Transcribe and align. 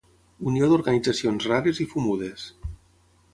Unió 0.51 0.69
d'organitzacions 0.71 1.45
rares 1.51 1.83
i 1.85 1.87
fumudes. 1.93 2.47